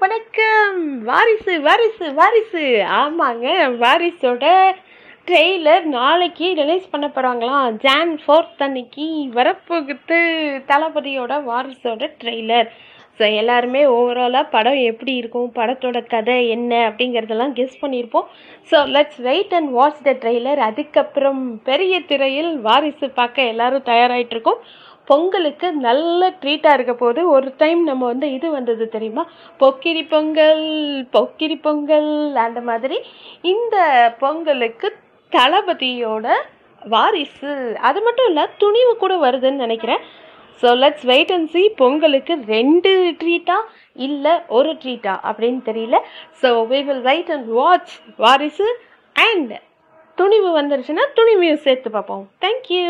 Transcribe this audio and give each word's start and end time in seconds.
வணக்கம். 0.00 0.78
வாரிசு 1.08 1.52
வாரிசு 1.66 2.06
வாரிசு. 2.18 2.62
ஆமாங்க 3.00 3.46
வாரிசோட 3.82 4.44
ட்ரெய்லர் 5.28 5.84
நாளைக்கு 5.94 6.46
ரிலீஸ் 6.58 6.90
பண்ண 6.92 7.06
போகிறாங்களாம் 7.14 7.76
ஜான் 7.84 8.12
ஃபோர்த் 8.22 8.64
அன்னைக்கு 8.66 9.06
வரப்போகுது 9.38 10.18
தளபதியோட 10.70 11.32
வாரிசோட 11.50 12.10
ட்ரெய்லர். 12.22 12.68
ஸோ 13.18 13.24
எல்லாருமே 13.40 13.82
ஓவராலாக 13.96 14.52
படம் 14.54 14.80
எப்படி 14.90 15.12
இருக்கும் 15.20 15.48
படத்தோட 15.58 16.00
கதை 16.14 16.36
என்ன 16.56 16.72
அப்படிங்கிறதெல்லாம் 16.88 17.54
கெஸ் 17.60 17.82
பண்ணியிருப்போம். 17.84 18.26
So 18.72 18.78
let's 18.96 19.22
wait 19.28 19.54
and 19.58 19.72
watch 19.78 20.02
the 20.08 20.14
trailer 20.24 20.62
அதுக்கப்புறம் 20.70 21.40
பெரிய 21.70 22.00
திரையில் 22.10 22.52
வாரிசு 22.68 23.08
பார்க்க 23.20 23.52
எல்லாரும் 23.54 23.88
தயாராகிட்டு 23.92 24.36
இருக்கோம். 24.36 24.60
பொங்கலுக்கு 25.10 25.68
நல்ல 25.86 26.28
ட்ரீட்டாக 26.42 26.76
இருக்க 26.76 26.94
போது 27.02 27.20
ஒரு 27.34 27.48
டைம் 27.62 27.80
நம்ம 27.90 28.02
வந்து 28.12 28.28
இது 28.36 28.48
வந்தது 28.56 28.84
தெரியுமா? 28.94 29.24
பொக்கிரி 29.62 30.02
பொங்கல் 30.12 30.64
பொக்கிரி 31.16 31.56
பொங்கல் 31.66 32.10
அந்த 32.46 32.60
மாதிரி. 32.70 32.98
இந்த 33.52 33.76
பொங்கலுக்கு 34.22 34.90
தளபதியோட 35.32 36.26
வாரிசு. 36.82 37.52
அது 37.88 38.00
மட்டும் 38.06 38.28
இல்லை 38.30 38.44
துணிவு 38.62 38.92
கூட 39.02 39.14
வருதுன்னு 39.26 39.64
நினைக்கிறேன். 39.66 40.02
So 40.60 40.68
let's 40.82 41.06
wait 41.12 41.32
and 41.36 41.50
see 41.54 41.62
பொங்கலுக்கு 41.80 42.34
ரெண்டு 42.54 42.90
ட்ரீட்டா 43.22 43.56
இல்லை 44.06 44.34
ஒரு 44.58 44.70
ட்ரீட்டா 44.82 45.14
அப்படின்னு 45.28 45.60
தெரியல. 45.70 45.98
So 46.42 46.50
we 46.72 46.80
will 46.88 47.04
wait 47.10 47.32
and 47.36 47.48
watch 47.60 47.94
Varisu 48.24 48.68
and 49.16 49.54
Thunivu 50.18 50.50
வந்துருச்சுன்னா 50.58 51.04
துணிவையும் 51.18 51.64
சேர்த்து 51.66 51.90
பார்ப்போம். 51.96 52.24
தேங்க்யூ 52.44 52.86